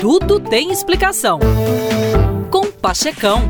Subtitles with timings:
[0.00, 1.40] Tudo tem explicação.
[2.50, 3.42] Com Pachecão.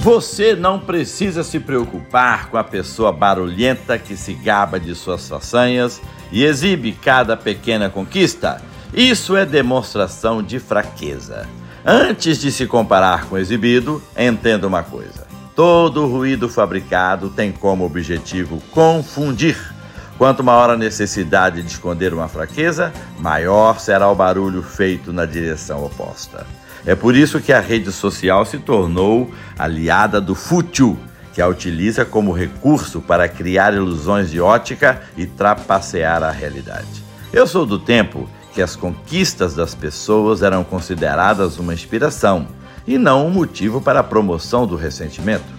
[0.00, 6.00] Você não precisa se preocupar com a pessoa barulhenta que se gaba de suas façanhas
[6.32, 8.62] e exibe cada pequena conquista.
[8.94, 11.46] Isso é demonstração de fraqueza.
[11.84, 17.84] Antes de se comparar com o exibido, entenda uma coisa: todo ruído fabricado tem como
[17.84, 19.75] objetivo confundir.
[20.18, 25.84] Quanto maior a necessidade de esconder uma fraqueza, maior será o barulho feito na direção
[25.84, 26.46] oposta.
[26.86, 30.98] É por isso que a rede social se tornou aliada do fútil,
[31.34, 37.04] que a utiliza como recurso para criar ilusões de ótica e trapacear a realidade.
[37.30, 42.46] Eu sou do tempo que as conquistas das pessoas eram consideradas uma inspiração
[42.86, 45.52] e não um motivo para a promoção do ressentimento.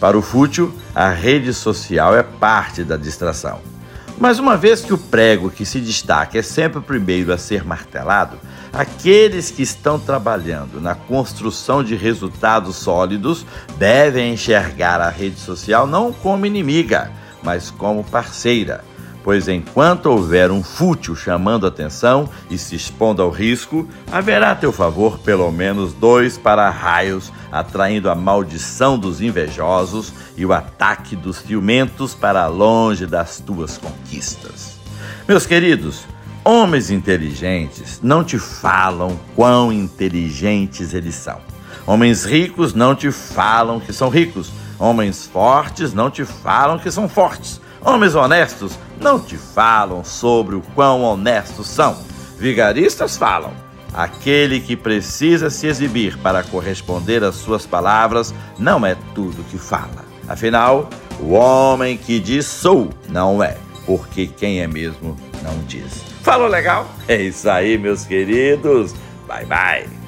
[0.00, 3.60] Para o fútil, a rede social é parte da distração.
[4.20, 7.64] Mas uma vez que o prego que se destaca é sempre o primeiro a ser
[7.64, 8.38] martelado,
[8.72, 13.44] Aqueles que estão trabalhando na construção de resultados sólidos
[13.76, 17.10] devem enxergar a rede social não como inimiga,
[17.42, 18.84] mas como parceira.
[19.22, 24.72] Pois enquanto houver um fútil chamando atenção e se expondo ao risco, haverá a teu
[24.72, 32.14] favor pelo menos dois para-raios, atraindo a maldição dos invejosos e o ataque dos ciumentos
[32.14, 34.80] para longe das tuas conquistas.
[35.28, 36.06] Meus queridos,
[36.42, 41.38] Homens inteligentes não te falam quão inteligentes eles são.
[41.86, 44.50] Homens ricos não te falam que são ricos.
[44.78, 47.60] Homens fortes não te falam que são fortes.
[47.82, 51.96] Homens honestos não te falam sobre o quão honestos são.
[52.38, 53.52] Vigaristas falam.
[53.92, 60.04] Aquele que precisa se exibir para corresponder às suas palavras não é tudo que fala.
[60.28, 66.04] Afinal, o homem que diz sou não é, porque quem é mesmo não diz.
[66.22, 66.86] Falou legal?
[67.08, 68.94] É isso aí, meus queridos.
[69.26, 69.99] Bye, bye.